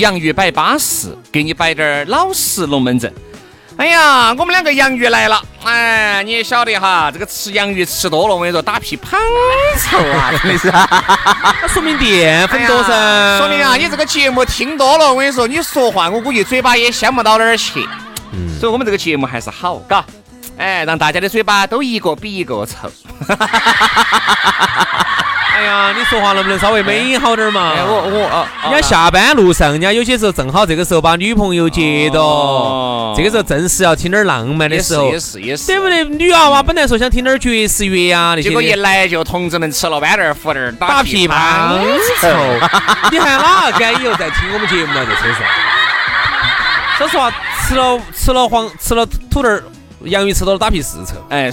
[0.00, 3.12] 洋芋摆巴适，给你摆点儿老实龙门阵。
[3.76, 9.18] 哎呀，我们两个洋芋来了，哎，你也晓得哈，这个吃洋芋吃多了，我跟你说打屁胖
[9.78, 10.68] 臭啊， 真的是。
[11.62, 13.38] 那说明淀粉多噻。
[13.38, 17.86] 说明啊，你这个节目听多了，我跟你说，你说话我估计嘴巴也香不到哪儿去。
[18.32, 18.58] 嗯。
[18.58, 20.04] 所以我们这个节目还是好，嘎，
[20.58, 22.90] 哎，让大家的嘴巴都一个比一个臭。
[25.60, 27.74] 哎呀，你说话能不能稍微美好点嘛？
[27.86, 36.02] 我我啊，人家下班路上，人家有些时候正好这个时候把女朋友接到，这个时候正是要听点浪漫的时候，也是也是，对不对？
[36.04, 41.78] 女娃娃本来说想听点爵士乐啊那些，结果一来就同志们吃了豌豆儿、胡豆儿、打屁胖
[42.22, 42.28] 臭。
[43.12, 45.04] 你还哪个敢以后再听我们节目了？
[45.04, 45.42] 这车上？
[46.96, 47.30] 说实话，
[47.68, 49.62] 吃了吃了黄吃了土豆儿、
[50.04, 51.22] 洋芋吃多了打屁是臭。
[51.28, 51.52] 哎，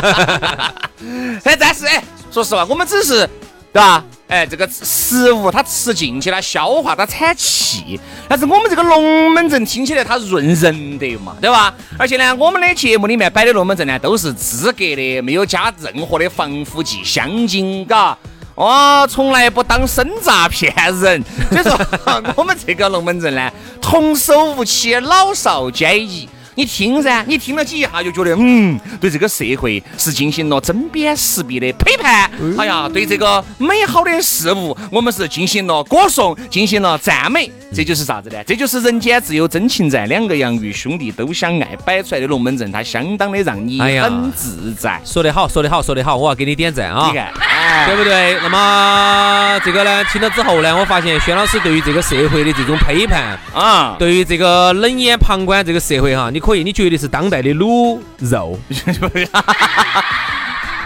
[1.44, 2.02] 哎，但是哎。
[2.32, 3.26] 说实话，我们只是，
[3.72, 4.04] 对吧？
[4.28, 7.98] 哎，这个食物它吃进去了，消化它产气，
[8.28, 11.72] 但是我们这个龙门阵听起来它润人的嘛，对吧？
[11.98, 18.18] 而且呢，我们的节目里面摆的龙门阵呢，都是资格的，没有加任何的防腐剂、香精，嘎，
[18.54, 21.24] 哦，从来不当生诈骗人。
[21.48, 21.80] 所以说，
[22.36, 23.50] 我们这个龙门阵呢，
[23.80, 26.28] 童叟无欺，老少皆宜。
[26.56, 32.30] 你听噻，你听了几下就觉得，嗯，对这个社会是进行了针砭时弊的批判。
[32.58, 37.50] 哎呀，对这个美好的事物，我们是进行了歌颂，进行了赞美。
[37.74, 38.42] 这就是啥子呢？
[38.46, 44.98] 这就是人间自有真情在，两个洋芋兄弟都相爱摆出来的龙门阵，它相当的让你很自在。
[45.04, 47.08] 说得好，说得好，说得好，我要给你点赞啊！
[47.10, 48.38] 你看，哎对不对？
[48.42, 58.56] 那么这个呢，听了之后呢，我发现轩老师对于这个社会的这种批判啊，对于这个冷眼旁观这个社会哈，你可以，你绝对是当代的卤肉。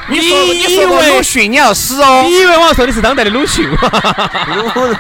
[0.09, 2.25] 你说你说鲁迅，你要死哦！
[2.27, 3.77] 你以为我要说你是当代的鲁迅吗？
[4.75, 4.97] 卤肉。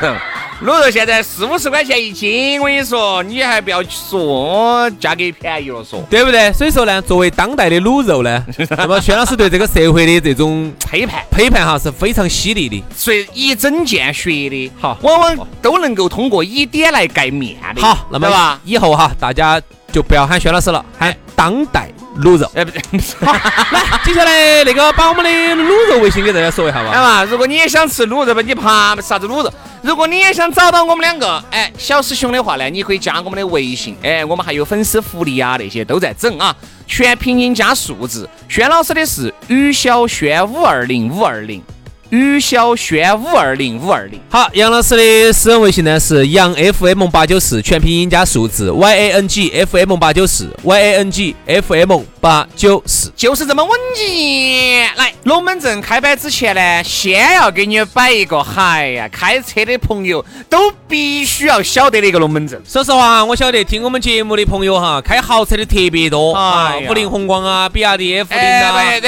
[0.63, 6.53] 卤肉现在四五十块钱一斤，我跟你说，你还不要说价格便宜了说，对不对？
[6.53, 8.45] 所以说呢，作为当代的卤肉呢，
[8.77, 17.81] 那么薛老师对这个社会的这种批判批判哈是非常犀利的，所以一针见血的，好，往往都能够通过以点来盖面的。
[17.81, 19.59] 好，那么，以后哈，大家
[19.93, 21.89] 就不要喊薛老师了，喊当代。
[22.19, 22.83] 卤肉，哎不对，
[23.25, 26.91] 好，来，接下来那个把我们的卤肉微信给大家说一下吧。
[26.93, 29.51] 来嘛，如果你也想吃卤肉吧，你怕啥子卤肉？
[29.81, 38.29] 如果你也想找到我们两个，哎，小师兄的话呢，你可以加我们的微信，哎，我们还有粉丝福利啊，那些都在整啊，全拼音加数字。
[38.49, 41.63] 轩老师的是于小轩五二零五二零。
[42.11, 52.01] 于小轩五二零五二零，好，杨老师的私人微信呢是杨 FM 八九四，全拼音加数字 Y A N G F M 八九四 Y A N G F M
[52.21, 54.91] 八九四，就是这么稳健。
[54.97, 62.61] 来，龙门阵开摆之前呢，先要给你摆一个，嗨呀，开车的朋友都必须要晓得的一个龙门阵。
[62.67, 68.99] 说实话，我晓得听我们节目的朋友哈，开豪车的特别多啊，五菱宏光啊，比亚迪 F 零啊，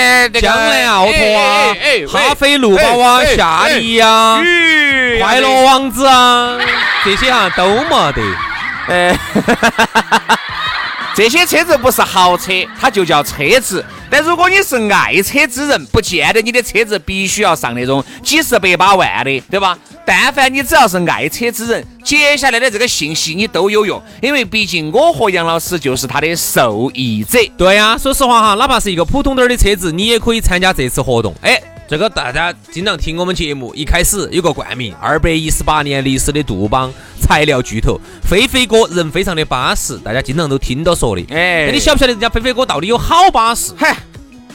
[0.41, 1.77] 江南奥拓啊，
[2.07, 2.92] 哈飞路宝。
[2.97, 4.41] 哇，夏利呀，
[5.21, 6.59] 快乐王子啊，
[7.05, 8.23] 这些哈都没得。
[8.89, 9.17] 哎，
[11.15, 13.85] 这些车子不是豪车，它就叫车子。
[14.11, 19.79] 但如果你是爱车之人，不见得你的车子必须要上那种几十百把万的，对吧？
[20.05, 27.39] 但凡你只要是爱车之人，接下来的这个信息你都有用，因为毕竟我和杨老师就是他的受益者。
[27.57, 31.35] 对呀，说实话哈，哪怕是一个普通点儿的车子，你也可以参加这次活动。
[31.41, 31.59] 哎。
[31.89, 36.91] 这个大家经常听我们节目，一开始有个冠名，二百一十八年历史的杜邦
[37.21, 41.23] 材料巨头，飞飞哥人非常的巴适，大家经常都听到说的。
[41.29, 43.73] 哎那你晓不晓得人家飞飞哥到底有好巴适？
[43.77, 43.95] 嗨，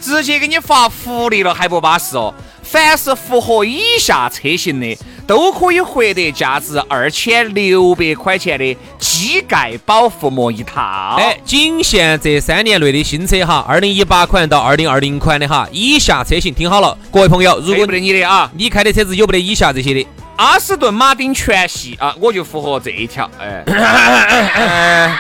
[0.02, 2.34] 直接给你发福利了还不巴适哦！
[2.64, 11.16] 凡是符合以下车型的，都可以获得价值二千六百块钱的机盖保护膜一套。
[11.18, 20.06] 哎，仅限这三年内的新车哈，二零一八款到二零二零款的哈，以下车型听好了，各位朋友，如果不得你的啊，你开的车子有不得以下这些的？
[20.36, 23.30] 阿斯顿马丁全系啊，我就符合这一条。
[23.40, 25.18] 哎， 哎，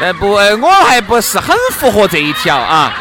[0.00, 2.92] 哎不，哎我还不是很符合这一条啊。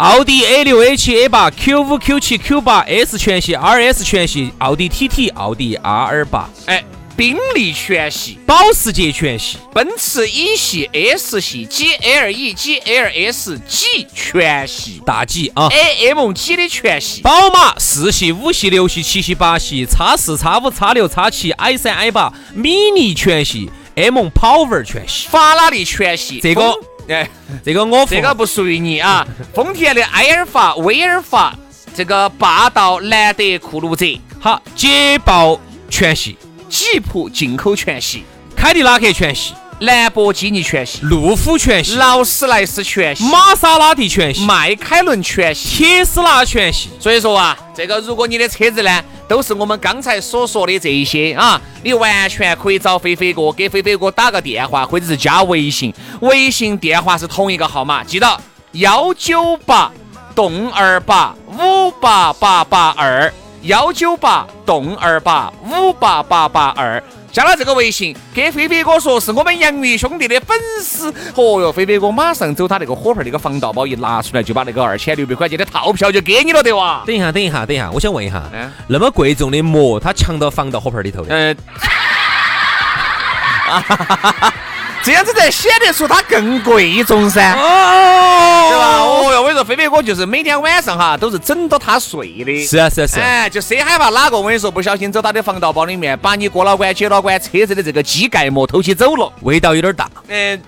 [0.00, 6.82] 奥迪 A 六、A 七、A 八、Q 五、Q 七、Q 八、S 全系、RS 全系、奥迪 TT、奥迪 R 八、哎，
[7.14, 8.38] 宾利全系。
[8.46, 15.68] 保时捷全系、奔驰 E 系、S 系、GLE、GLS、G 全系大 G 啊。
[15.68, 25.28] ，AMG 的全系，宝马四系、五系、六系、七系、八系、叉四、叉五、叉六、叉七、i 三、i 八、Mini 全系、M Power 全系。
[25.28, 26.40] 法拉利全系。
[26.40, 26.74] 这个丰
[27.10, 27.28] 哎，
[27.64, 29.26] 这个我这个不属于你啊。
[29.52, 31.54] 丰田的埃尔法、威尔法，
[31.94, 34.06] 这个霸道、兰德酷路泽、
[34.38, 35.58] 好，捷豹
[35.88, 38.24] 全系、吉普进口全系、
[38.54, 45.82] 凯迪拉克全系、兰博基尼全系、路虎全系、劳斯莱斯全系、玛莎拉蒂全系、迈凯伦全系。
[45.82, 46.90] 特斯拉全系。
[46.98, 58.38] 所以说啊，这个如果你的车子呢，都是我们刚才所说的这一些啊，你完全可以找飞飞哥，给飞飞哥打个电话，或者是加微信，微信电话是同一个号码，记到
[58.72, 59.90] 幺九八
[60.34, 67.02] 栋二八五八八八二，幺九八栋二八五八八八二。
[67.32, 77.04] 加了这个微信，给飞飞哥说是我们洋芋兄弟的粉丝，哦哟，飞飞哥马上走他那个火盆那个防盗包一拿出来，就把那个二千六百块钱的套票就给你了，对哇？
[77.06, 81.32] 等一下，等一下，等一下，我想问一下，嗯那么贵重的膜，他藏到防盗火盆里头的？
[81.32, 81.54] 呃，
[85.02, 88.98] 这样子才显得出它更贵重噻，哦对吧？
[89.00, 92.66] 哦哟，我跟你说，飞飞哥就是每天晚上哈都是枕到他睡的。
[92.66, 93.24] 是啊，是啊，是啊。
[93.24, 99.32] 哎，就谁害怕哪个我跟你说不小心走他的防盗包里面，把你过老倌、姐老倌车子的这个机盖膜偷起走了。
[99.40, 100.08] 味道有点大。
[100.28, 100.60] 嗯，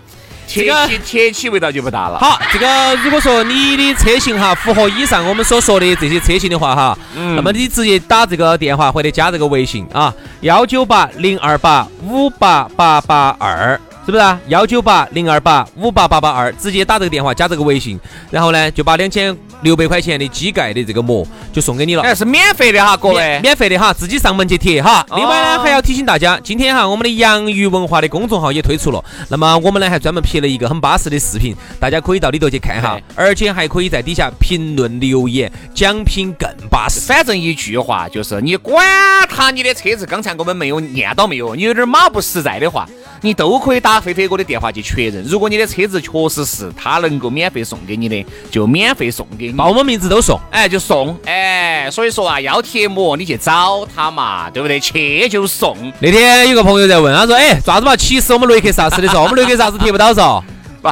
[0.47, 2.19] 这个铁起铁起味道就不大了。
[2.19, 13.79] 好，这个如果说你的车型哈符合以上我们所说的这些车型的话哈，那么你直接打这个电话或者加这个微信啊，幺九八零二八五八八八二。
[14.05, 14.39] 是不是啊？
[14.49, 17.99] 幺九八零二八五八八八二，直接打这个电话加这个微信，
[18.31, 22.03] 然后呢就把两千六百块钱的机盖的这个膜就送给你了。
[22.03, 23.43] 哎，是免费的哈，各位免。
[23.43, 25.07] 免费的哈，自己上门去贴哈。
[25.09, 37.01] 哦另外呢，还要提醒大家，今天哈我们的洋芋文化的公众号也推出了，那么我们呢还专门拍了一个很巴适的视频，大家可以到里头去看哈，而且还可以在底下评论留言，奖品更巴适。
[37.03, 38.85] 反正一句话就是，你管
[39.29, 42.89] 他你的车子刚才我们没有念到没有，你有点马不实在的话，
[43.25, 45.25] 你都可以打飞飞哥的电话去确认。
[45.25, 49.53] 如果你的车子确实是他能够免费送给你的，就免费送给你。
[49.53, 50.39] 报我们名字都送。
[50.51, 54.81] 哎，就送，哎，所以说啊，要贴膜你去找他嘛，对不对？
[54.81, 57.95] 去就送，那天有个朋友在问，他说：“哎，咋子嘛？
[57.97, 60.43] 其实我们雷克萨斯的时候， 我们雷克萨斯贴不到嗦。
[60.83, 60.91] 不，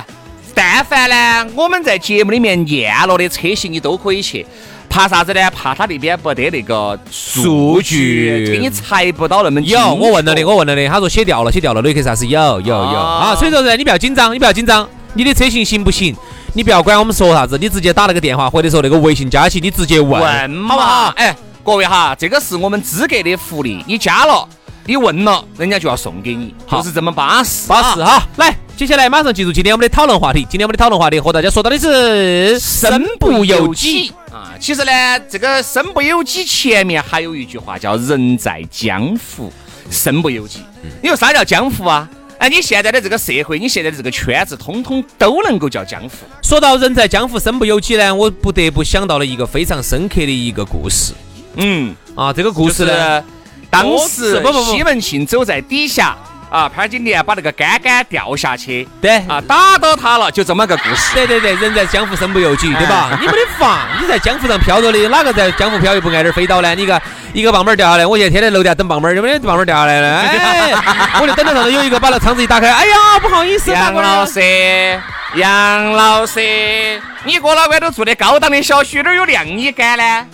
[0.54, 4.46] 但凡呢，我们在节目里面念了的车型，你都可以去。
[4.90, 5.50] 怕啥子呢？
[5.52, 11.80] 怕他那边不得那个数据给你裁不到那么”有，我问了的，我问了的，他说写掉了，写掉了。
[11.80, 16.14] 雷克萨斯有有有哦啊，所以说呢，你不要紧张，你不要紧张，你的车型行不行？
[16.54, 21.12] 你不要管我们说啥子，你直接打那个电话，或者说那个微信加起，你直接问，问好不好？
[21.16, 24.44] 哎，各位哈，这个是我们资格的福利，你加了，
[24.86, 27.68] 你问了，人家就要送给你，就是这么巴适。
[27.68, 28.26] 巴适哈。
[28.38, 30.44] 来，接下来马上进入今天我们的讨论话题。
[30.50, 34.12] 今天我们的讨论话题和大家说到的是身不由己。
[34.60, 34.62] 啊。
[34.62, 39.50] 其实呢，这个身不由己前面还有一句话叫“人在江湖，
[39.90, 40.60] 身不由己”。
[41.02, 42.08] 你说啥叫江湖啊？
[42.38, 46.10] 哎，你现在的这个社会，你现在的这个圈子，通通都能够叫江湖。
[46.42, 51.12] 说到人在江湖身不由己呢，我不得不想到了一个非常深刻的一个故事
[51.56, 52.32] 嗯，啊。
[52.32, 53.22] 这个故故事呢，
[53.68, 56.16] 当时西门庆走在底下
[56.50, 61.14] 啊，潘金莲把那个杆杆掉下去，对啊，打到他了，就这么个故事。
[61.14, 63.18] 对对对，人在江湖身不由己，对吧哎？
[63.20, 66.74] 你没得法，你在江湖上飘着的，哪个在江湖飘又不挨点飞刀呢？
[66.74, 67.00] 你个
[67.32, 70.16] 一个棒棒儿掉下来，我现在天天楼底下等棒棒儿，有没得棒棒儿掉下来了？
[70.18, 70.72] 哎，
[71.20, 75.00] 我就等到上头有一个把那窗子一打开，哎呀，不好意思，杨老师，
[75.36, 80.26] 杨老师，你哥老倌都住的高档的小区，哪儿有晾衣杆呢？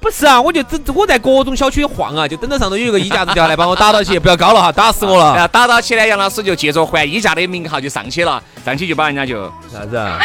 [0.00, 5.32] 不是啊，我就等我在各种小区晃啊，就等到上头有一个衣架子掉下来，把我打到起，不要高了哈，打死我了。
[5.34, 10.18] 然后打到起呢，杨老师就借着还衣架的名号就上去了，上去就把人家就啥子啊？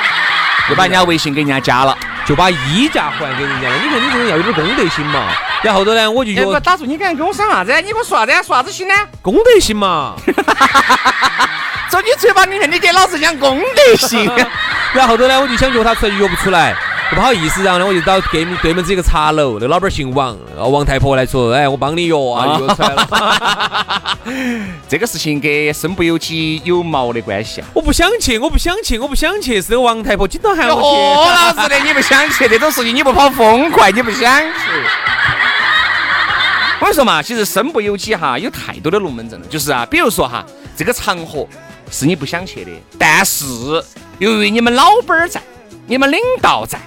[0.69, 1.97] 就把人家微信给人家加了。
[2.25, 3.75] 就把衣架还给人家了。
[3.83, 5.27] 你看你这人要有点公德心嘛。
[5.61, 7.73] 然后头呢，我就觉得打住，你刚才跟我说啥子？
[7.81, 8.31] 你给我说啥子？
[8.31, 8.93] 说啥子心呢？
[9.21, 10.15] 公德心嘛。
[11.91, 14.31] 从你嘴巴里面，你给老子讲公德心。
[14.95, 16.73] 然后头呢，我就想约他出来，约不出来。
[17.11, 24.17] 不好意思，然后呢，我就到对面对门子一个茶楼，那老板姓王，王太婆来说，哎，我帮你约啊，约出来了。
[24.89, 27.67] 这个事情跟身不由己有毛的关系啊！
[27.73, 30.81] 我不想去，我不想去，我不想去，是个王太婆经常喊我去。
[30.81, 34.49] 何老子的，你不想去这种事情，你不跑风快，你不想去。
[36.79, 39.45] 我跟你说嘛，其实身不由己哈，有太多的龙门阵了。
[39.47, 40.43] 就是啊，比如说哈，
[40.75, 41.47] 这个场合
[41.91, 43.45] 是你不想去的，但是
[44.17, 45.41] 由于你们老板儿在，
[45.87, 46.79] 你们领导在。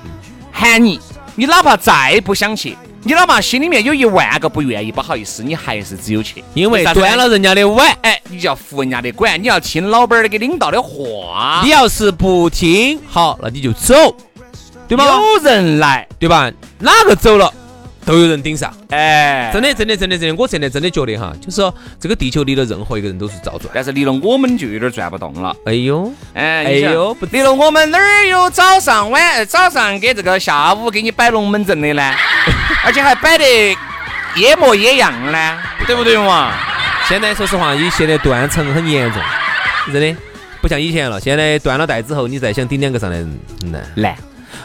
[0.51, 0.99] 喊你，
[1.35, 11.61] 你哪怕再不想去，你哪怕心里面有一万个不愿意，不好意思，你还是只有去，因为端了人家的碗，哎，你就要服人家的管，你要听老板儿给领导的话。
[11.63, 13.95] 你要是不听，好，那你就走，
[14.89, 15.05] 对吧？
[15.05, 16.51] 有人来，对吧？
[16.79, 17.53] 哪个走了？
[18.07, 25.55] 都有人顶上，哎，真的，真的，真的，真的，我现在真的觉得哈，就是说这个地球离了任何一个人都是照转，但是离了我们就有点转不动了。
[25.67, 32.15] 哎呦，哎，哎呦，离了我们哪儿有早上晚早上给这个下午给你摆龙门阵的呢？
[32.87, 33.45] 而且还摆得
[34.37, 36.53] 一模一样呢，对不对嘛？
[37.09, 39.21] 现在说实话，以现在断层很严重，
[39.93, 40.17] 真的
[40.61, 41.21] 不像以前了。
[41.21, 43.19] 现在断了带之后，你再想顶两个上来
[43.65, 44.17] 难难。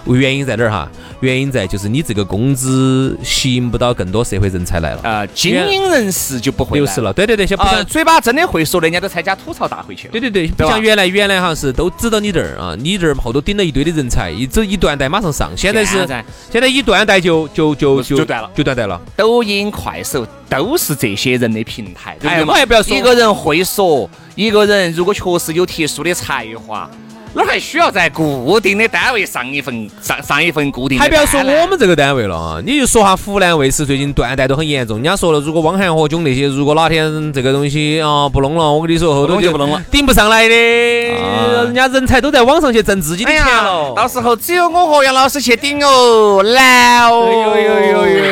[0.08, 0.90] 原因在哪儿哈？
[1.20, 7.14] 原因在就是你这个工资吸引不到更多社会人才来了啊，精英人士就不会流失了。
[7.14, 10.12] 对对对，不像嘴巴真的会说的，人家都参加吐槽大会去了。
[10.12, 15.52] 对对对，不像原来原来哈是都指到你这儿啊，你这儿后头顶了一堆的人才，一走一断代马上上。
[15.56, 16.08] 现在是
[16.52, 19.00] 现在一断代就就就就断了，就断代了。
[19.16, 22.18] 抖音、快手都是这些人的平台。
[22.24, 26.90] 哎，我还不要说一个人会说，一个人如果确实有特殊的才华。
[27.34, 31.00] 哪还需要在固定的单位上一份上上一份固定？
[31.00, 32.62] 还不要说我们这个单位了啊！
[32.66, 34.98] 你就说下湖南卫视最近断代都很严重。
[34.98, 40.56] 人家说了，如果汪涵和炅那些，如果哪天这个东西啊不弄了，我跟你说后头就不弄了，顶不上来的。
[40.56, 47.28] 人家人才都在网上去挣自己的钱了，到时候只有我和杨老师去顶哦，难哦。
[47.28, 48.31] 哎呦呦呦呦！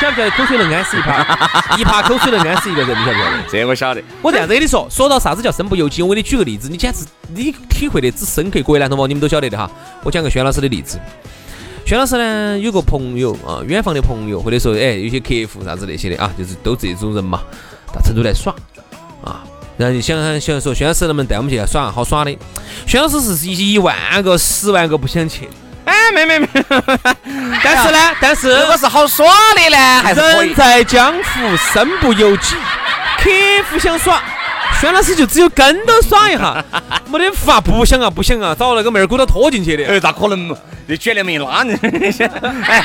[0.00, 1.78] 晓不晓得口水能安死一耙？
[1.78, 3.42] 一耙口水能安死一个人，你晓不晓得？
[3.50, 4.02] 这我晓得。
[4.22, 8.62] 我这样子跟你说，说到啥子叫身不由己，我给你举个例子，你简直你体会的只深刻。
[8.62, 9.68] 各位男同胞，你们都晓得的哈。
[10.04, 11.00] 我讲个轩老师的例子。
[11.84, 17.40] 轩老师呢，有个朋友啊，远方的朋友，或者说哎，有些客户啥子那些的啊，就是都这种人嘛，
[17.92, 18.54] 到成都来耍
[19.24, 19.42] 啊。
[19.76, 21.90] 然后你想想说，轩老师能不能带我们去耍？
[21.90, 22.36] 好耍的。
[22.86, 25.48] 轩老师是一一万个、十万个不想去。
[25.88, 26.48] 哎，没没没，
[27.64, 29.26] 但是呢，但是如果是好耍
[29.56, 32.56] 的呢，还是人在江湖身不由己，
[33.16, 33.30] 客
[33.70, 34.22] 户想耍，
[34.78, 36.62] 轩老师就只有跟着耍一下，
[37.06, 40.54] 没得法，不想啊，不想啊，找那个妹儿给他拖进去的，哎，咋可能嘛？
[40.86, 41.72] 你卷帘门拉你，
[42.68, 42.84] 哎，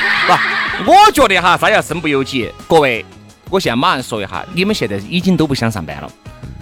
[0.84, 2.50] 不，我觉得哈，啥叫身不由己？
[2.66, 3.04] 各位，
[3.50, 6.10] 我现在马上说一下，你们现在已经都不想上班了，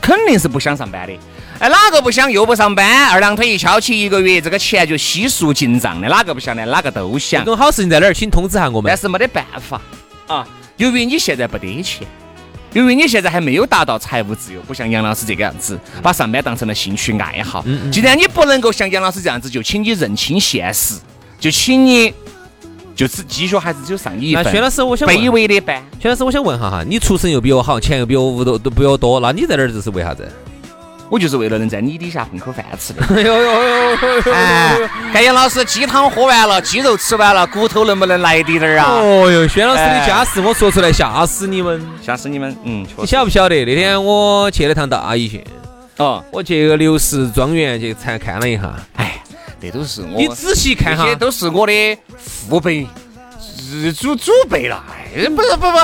[0.00, 1.12] 肯定是不想上班的。
[1.62, 6.08] 哎，哪个不想又不上班，二郎腿一翘起，一个月这个钱就悉数进账的？
[6.08, 6.66] 哪个不想呢？
[6.66, 7.44] 哪个都想。
[7.44, 8.12] 这种好事情在哪儿？
[8.12, 8.90] 请通知下我们。
[8.90, 9.80] 但是没得办法
[10.26, 10.44] 啊，
[10.76, 12.04] 由于你现在不得钱，
[12.72, 17.64] 由于你现在还没有达到财务自由，不像杨老师这个样子，把上班当成了兴趣爱好。
[17.92, 20.96] 既然你不能够像杨老师这样子，就请你认清现实，
[21.38, 22.12] 就请你
[22.96, 24.44] 就是继续还是只有上一份。
[24.50, 25.80] 薛老师，我想卑微的班。
[26.00, 30.28] 薛老师，我想问哈哈，你出身又比我好，钱又比我屋头都比我多，那你在这儿这是为啥子？
[31.12, 33.04] 我就是为了能在你底下混口饭吃的。
[33.14, 34.32] 哎呦呦呦！
[34.32, 34.78] 哎，
[35.12, 38.86] 盖杨老师鸡汤喝完了，鸡肉吃完了，骨头能不能来滴点儿啊？
[38.92, 42.56] 哦哟，轩老师的家事我说出来吓死你们，吓死你们！
[42.64, 45.44] 嗯，你晓不晓得那天我去了趟大邑县？
[45.98, 48.74] 哦，我去个刘氏庄园去才看了一下。
[48.96, 49.22] 哎，
[49.60, 50.16] 这都是我。
[50.16, 52.86] 你仔细看哈，都是我的父辈、
[53.94, 54.82] 祖祖辈了。
[54.88, 55.78] 哎，不是不不。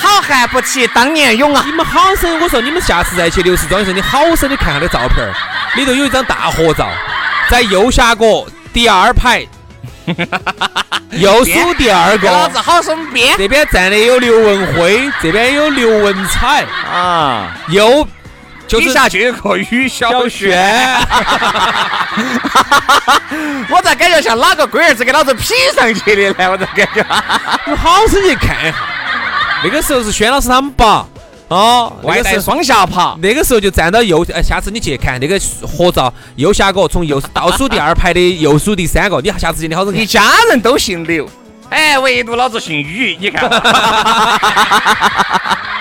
[0.00, 1.62] 好汉不提当年勇啊！
[1.66, 5.34] 你们好生，我说你们下次再去刘氏庄园时，你好生的看下的照片儿，
[5.74, 6.88] 里头有一张大合照，
[7.50, 9.44] 在右下角第二排，
[11.10, 12.30] 右数第二个。
[12.30, 13.36] 老子好生编。
[13.36, 18.06] 这边站的有刘文辉，这边有刘文彩啊，右
[18.68, 20.56] 底下就有个于小轩。
[23.70, 26.50] 我咋感觉像哪个龟儿子给老子 P 上去的呢？
[26.52, 27.04] 我咋感觉？
[27.66, 28.76] 你好生去看一下。
[29.64, 31.06] 那个时候是轩老师他们爸
[31.48, 33.16] 哦，外带双下爬。
[33.22, 41.28] 那个时候就站到右，哎，下次你去看那个合照，右下角从右倒数第二排的右数第三个，你下次见你好生一家人都姓刘，
[41.70, 43.48] 哎，唯独老子姓于，你看。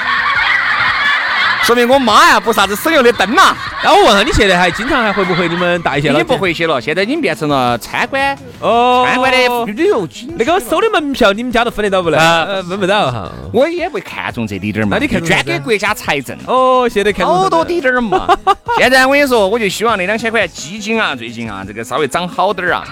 [1.68, 3.54] 说明我妈呀不啥子省油的灯呐。
[3.84, 6.08] 那我问下你现在还经常还回不回你们大一些？
[6.08, 10.34] 已经不回去了，现在已经变成了参观哦，参观的旅游景。
[10.40, 12.18] 那个收的门票你们家都分得到不呢？
[12.18, 13.30] 呃，分不到哈。
[13.52, 16.38] 我也不看重这滴点儿嘛，那你看捐给国家财政。
[16.46, 18.26] 哦，现在看好多滴点儿嘛。
[18.80, 22.86] 现在我跟你说，我就希望那两千块基金啊，最近啊，这个稍微涨好点儿啊。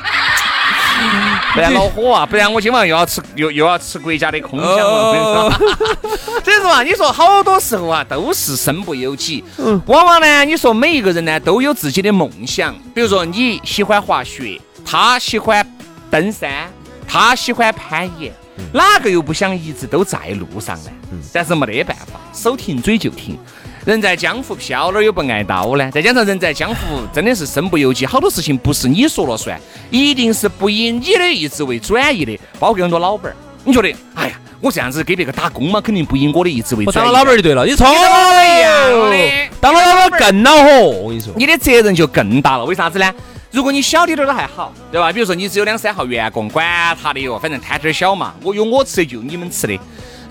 [1.53, 2.25] 不然恼火啊！
[2.25, 5.51] 不然我今晚又要吃又又要吃国家的空饷了。
[6.43, 9.43] 所以说啊，你说好多时候啊，都是身不由己。
[9.57, 12.75] 嗯往往呢，你说每一个人呢都有自己的梦想。
[12.93, 15.65] 比如说你喜欢滑雪，他喜欢
[16.11, 16.69] 登山，
[17.07, 18.33] 他喜欢攀岩，
[18.73, 20.91] 哪个又不想一直都在路上呢？
[21.31, 23.37] 但是没得办法，手停嘴就停。
[23.85, 25.91] 人在江湖飘，哪儿有不挨刀呢？
[25.91, 29.59] 再加上人在江湖真的是身不由己，好多事情不是你说了算，
[29.91, 32.35] 一定是不以你的意志为转移的。
[32.59, 36.95] 包括很多老板儿，你觉得，哎呀，我这样子给别个打工嘛，肯定不以我的意志为转移。
[36.95, 40.79] 当了老板儿就对了，你错了一样的，当了老板更恼火。
[40.79, 42.65] 我跟你说，你的责任就更大了。
[42.65, 43.13] 为啥子呢？
[43.51, 45.13] 如果你小滴点儿都还好，对吧？
[45.13, 49.79] 比如说你只有两三号员工，管他的哟，反正摊摊小嘛，我有我吃的就你们吃的。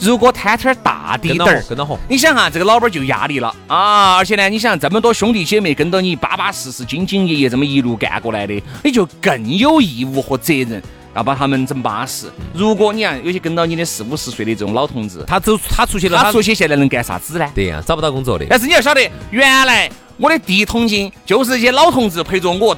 [0.00, 4.16] 如果摊摊大滴点儿，跟到火，你想哈，这个老板就压力了啊！
[4.16, 10.82] 而且呢，你想这么多兄弟姐妹跟到你巴巴适适、兢兢业业这么一路干过来的，你就更有义务和责任
[11.14, 12.30] 要把他们整巴适。
[12.52, 17.50] 如果你看有些跟到你的四五十岁的这种老同志，他走他出去了，他出去现在能干啥子呢？
[17.54, 18.44] 对呀，找不到工作的。
[18.48, 22.76] 但是你要晓得，原来我的第一桶金就是这些老同志陪着我。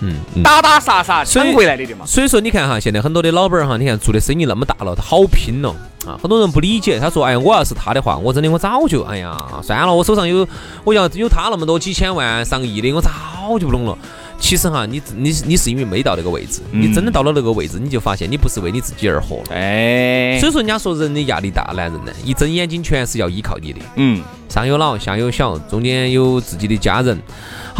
[0.00, 2.04] 嗯，打打杀杀抢回来的的嘛。
[2.06, 5.70] 所以说，你看哈，现在很多的老板儿哈，你看做的生意那么大了，他好拼了
[6.06, 6.18] 啊！
[6.20, 10.46] 很多人不理解，他说：“哎，我要是他的话，我真的我早就哎呀，算了，我手上有
[10.84, 13.10] 我要有他那么多几千万上亿的，我早
[13.58, 13.96] 就不弄了。”
[14.40, 19.54] 其实哈，你你你是因为没到那个位置，你真的到了那个位置，你就发现你不是为你自己而活了。
[19.54, 23.80] 哎，所以说人家说人的压力大，男人呢，一睁眼睛全是要依靠你的。
[23.96, 27.20] 嗯，上有老，下有小，中间有自己的家人。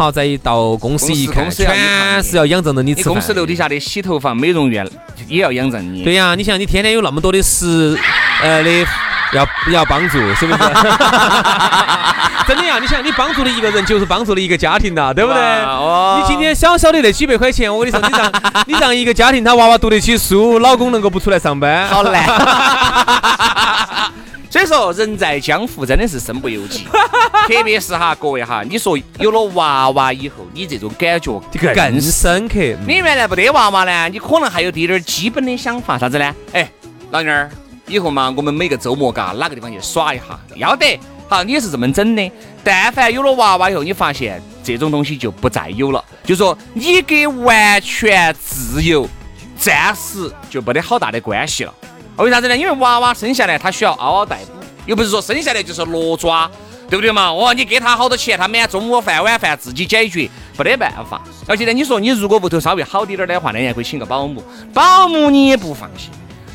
[0.01, 3.13] 好，再一到公司一看，全是要仰仗着你吃饭。
[3.13, 4.83] 公司楼底下的洗头房、美容院
[5.27, 6.03] 也要仰仗你。
[6.03, 7.95] 对呀，你想，你天天有那么多的事，
[8.41, 8.83] 呃的
[9.33, 10.57] 要要帮助，是不是？
[12.47, 15.39] 真的呀，你想，你帮助了一个人，就是帮助了一个家庭呐，对不对？
[15.39, 16.19] 哦。
[16.19, 18.31] 你今天小小的那几百块钱，我跟你说，你让
[18.65, 22.25] 你让一个家庭他娃娃读得起书，老公能够不出来上班，好难。
[24.51, 26.85] 所以说，人在江湖真的是身不由己，
[27.47, 31.41] 特别是哈，各位哈，你说有了娃娃以后，你这种感觉
[31.73, 32.59] 更深刻。
[32.85, 36.35] 你原来不得娃娃呢，你可能还有滴点儿基本的想法，啥子呢？
[36.51, 36.69] 哎，
[37.11, 37.49] 老妞儿，
[37.87, 40.99] 以后嘛，我们每个周末嘎哪个地方去耍一下，要得。
[41.29, 42.29] 好，你也是这么整的。
[42.61, 49.07] 但凡有了娃娃以后，你发现这种东西就不再有了，就说你给完全自由
[49.57, 51.73] 暂时就没得好大的关系了。
[52.17, 52.55] 为啥子呢？
[52.55, 54.51] 因为娃娃生下来他需要嗷嗷待哺，
[54.85, 56.49] 又不是说生下来就是裸抓，
[56.89, 57.31] 对不对嘛？
[57.31, 61.21] 哦，你给他好多钱，他每中午饭、晚饭自己解决，没得办法。
[61.47, 64.43] 而且呢，你说你如果屋头稍微好点点的话，那你还可以请个保姆，
[64.73, 66.11] 保姆你也不放心。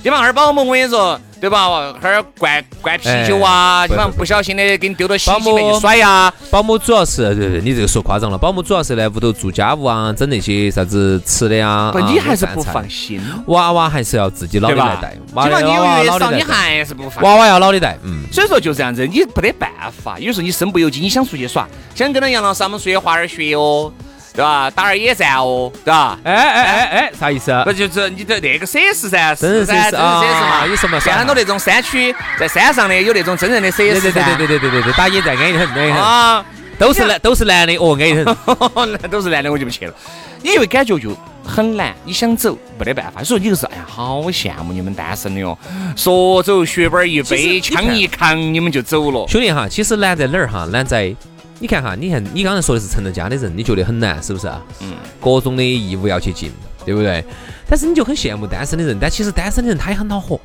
[0.06, 0.20] 对吧？
[0.20, 1.66] 二保姆，我跟你说，对吧？
[2.00, 6.32] 哈儿灌灌啤酒啊，你方不小心的给你丢到洗衣机里面甩呀。
[6.48, 8.38] 保姆主要是，对对，你这个说夸张了。
[8.38, 11.90] 保姆主要是来屋头做家务啊，整那些啥子吃的呀。
[11.92, 13.20] 不，你还是不放心。
[13.48, 15.12] 娃娃还是要自己老的来带。
[15.12, 17.24] 基本上你有月嫂，你还是不放。
[17.24, 18.22] 娃娃要老的带，嗯。
[18.32, 20.20] 所以说就这样子，你不得办法。
[20.20, 21.66] 有时候你身不由己，你想出去耍，
[21.96, 23.92] 想跟到杨老师他们出去滑点雪哦。
[24.37, 24.70] 对吧？
[24.70, 26.18] 打点野战哦，对吧？
[26.22, 27.51] 哎哎哎哎，啥意思？
[27.64, 29.35] 不就是你的那个设施噻？
[29.35, 30.66] 真人设施嘛？
[30.68, 31.01] 有什么？
[31.01, 34.01] 像很多那种山区，在山上的有那种真人的设施。
[34.01, 36.01] 对对对对对对对对，打野战安逸很，安逸很。
[36.01, 36.44] 啊，
[36.79, 39.11] 都是男都是男的哦，安逸很。
[39.11, 39.94] 都是男的，我就不去了。
[40.42, 43.25] 因为感觉就很难，你想走没得办法。
[43.25, 45.57] 所以你就是哎呀，好羡慕你们单身的哟。
[45.96, 49.27] 说走血本一背，枪一扛，你们就走了。
[49.29, 50.66] 兄弟哈，其实难在哪儿哈？
[50.70, 51.14] 难在。
[51.58, 54.62] 你看哈，你看你刚才说的是成了家的人，你觉得很难，是不是啊？
[54.80, 54.92] 嗯。
[55.20, 56.50] 各种的义务要去尽，
[56.84, 57.24] 对不对？
[57.68, 60.40] 但是你就很羡慕单身的人，但其实单身的人他也很恼火。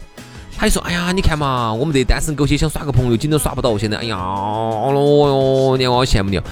[0.62, 3.76] 他就说：“哎呀，你看嘛，我们这单身狗些想耍个朋友，紧都耍不到。
[3.80, 6.38] 现在，哎呀，哦哟，你看我好羡慕你。
[6.38, 6.44] 哦。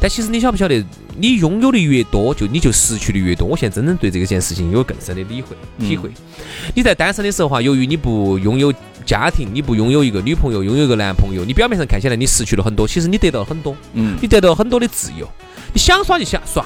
[0.00, 0.82] 但其实你晓不晓得，
[1.18, 3.46] 你拥有的越多，就你就失去的越多。
[3.46, 6.08] 我现在真正对这个件事情有更深的理会、体会。
[6.74, 8.72] 你在单身的时候哈，由于你不拥有
[9.04, 13.76] 家庭，你不拥有一个女朋友，拥有一个男朋友，你表面上看起来你失去了很多，其实你得到了很多。
[13.92, 15.28] 嗯，你得到了很多的自由，
[15.74, 16.64] 你想耍就想耍。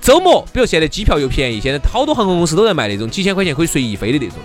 [0.00, 4.38] 周末，比如现在机票又便宜，现在好多航空公司都在卖那种几千块钱可以随意飞的那种。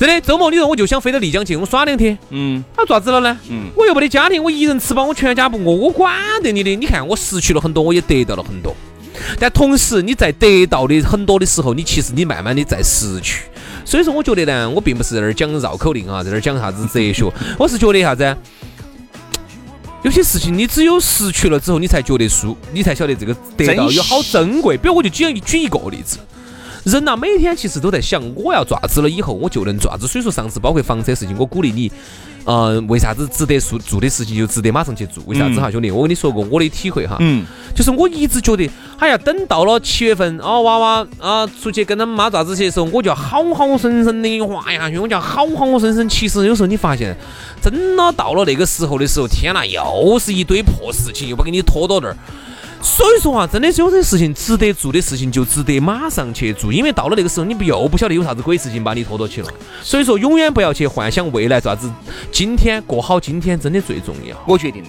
[0.00, 2.18] 真的，周末你说我就想飞到丽江去，我耍两天。
[2.30, 3.38] 嗯，那咋子了呢？
[3.50, 6.74] 嗯，我又没得家庭，我一人吃饱，我全家不饿，我管得你的。
[6.74, 8.74] 你看，我失去了很多，我也得到了很多。
[9.38, 13.42] 但同时，你在得到的很多的时候，你其实你慢慢的在失去。
[13.84, 18.34] 所以说，我觉得呢，我并不是在那儿讲绕口令啊，在那儿讲啥子哲学，我是觉得啥子？
[20.02, 24.78] 有些事情你只有失去了之后，你才觉得输，你才晓得这个得到有好珍贵。
[24.78, 26.16] 比如我就举举一个例子，
[26.84, 30.06] 人呐，每天其实都在想我要爪子了，以后我就能爪子。
[30.06, 31.90] 所以说上次包括房车事情，我鼓励你。
[32.46, 35.22] 嗯，为啥子值得做做的事情就值得马上去做？
[35.26, 35.90] 为啥子哈，兄弟？
[35.90, 46.08] 我跟你说过我的体会哈，嗯，就是我一直觉得，哎呀，等到了七月份啊，娃娃啊出去跟他们妈爪子去的时候，我就要好好生生的哇呀，兄弟，我就要好好生生。
[46.08, 47.14] 其实有时候你发现，
[47.62, 52.16] 真的到了那个时候的时候，天呐，又是一堆破事情，又把给你拖到那儿。
[52.82, 59.48] 所以说啊，真的是有些事情值得做的事情，就值得马上去做，因为到了那个时候，你不又不晓得有啥子鬼事情把你拖到起了。
[59.82, 61.90] 所以说，永远不要去幻想未来，啥子
[62.32, 64.36] 今天过好今天真的最重要。
[64.46, 64.88] 我决定了，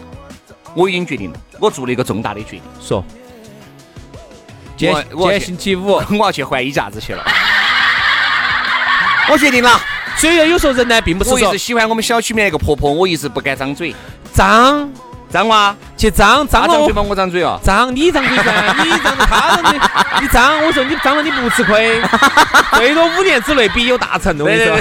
[0.74, 2.62] 我已经决定了，我做了一个重大的决定。
[2.82, 3.04] 说，
[4.78, 7.24] 今天今天星期五， 我要去换衣架子去了。
[9.30, 9.80] 我决定了。
[10.18, 13.94] 所以有时候人呢，并不是一直喜欢我们小区里面那个婆婆，我一直不敢张嘴，
[14.34, 14.90] 张。
[15.30, 17.04] 张哇，去张张张嘴吗？
[17.08, 17.60] 我张嘴啊！
[17.64, 18.44] 张你张嘴噻，
[18.84, 19.80] 你张他张嘴，
[20.20, 22.02] 你张，我说你张了你不吃亏，
[22.74, 24.76] 最多五年之内必有大成，我跟你说。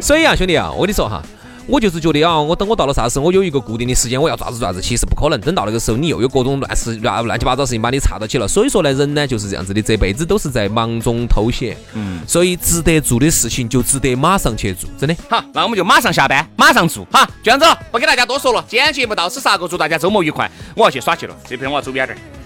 [0.00, 1.20] 所以啊，兄弟啊，我跟你说哈。
[1.66, 5.40] 我就是觉得啊，我等我到了啥时候，我有一个固定的时间，我要爪子爪子，其实不可能。
[5.40, 8.46] 等到那个时候，你又有各种乱事乱乱七八糟事情把你插到起了。
[8.46, 11.76] 所以说呢，人呢就是这样子的，这辈子都是在忙中偷闲。
[11.94, 12.20] 嗯。
[12.26, 15.16] 所以值得做的事情就值得马上去做，真的。
[15.28, 17.06] 好，那我们就马上下班，马上做。
[17.10, 18.64] 好，就这样子了，不给大家多说了。
[18.68, 20.50] 今天节目到此杀个，祝大家周末愉快。
[20.74, 22.43] 我要去耍去了，这边我要走远点。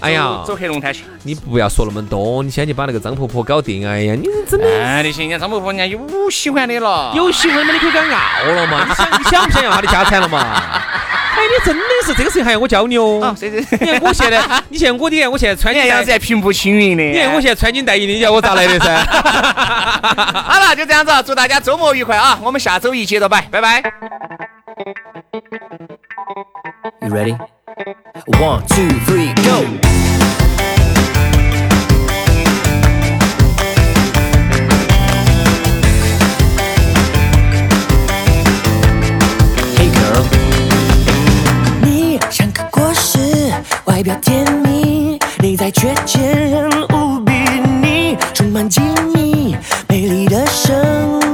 [0.00, 1.04] 哎呀，走黑龙潭去！
[1.24, 3.86] 你不要说那么多，你先去把那个张婆婆搞定。
[3.86, 8.86] 哎呀，你真的，哎，你行，人家张婆婆人家有喜欢的了，有喜欢的你可以跟她拗了嘛。
[8.88, 10.38] 你想，你想不想要她的家产了嘛？
[11.38, 13.34] 哎，你真的是这个事情还要我教你哦。
[13.40, 17.02] 你看我现在，你现在我，你看我现在穿，你看样子还平步青云的。
[17.02, 18.96] 你看我现在穿金戴银的，你叫我咋来的噻？
[19.04, 22.38] 好了，就这样子，祝大家周末愉快啊！
[22.42, 23.82] 我们下周一接着摆，拜拜。
[27.00, 27.38] You ready?
[28.26, 29.64] One, two, three, go.
[39.76, 40.24] Hey girl，
[41.82, 43.18] 你像个果实，
[43.84, 47.32] 外表甜蜜，内在却坚韧无比，
[47.82, 48.80] 你充满机
[49.14, 49.56] 密，
[49.88, 51.27] 美丽的生。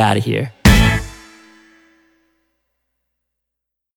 [0.00, 0.52] Out of here.